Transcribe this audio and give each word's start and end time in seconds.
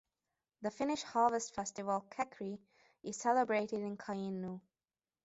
The 0.63 0.71
Finnish 0.71 1.03
harvest 1.03 1.53
festival 1.53 2.07
Kekri 2.09 2.57
is 3.03 3.17
celebrated 3.21 3.81
in 3.83 3.97
Kainuu. 3.97 4.59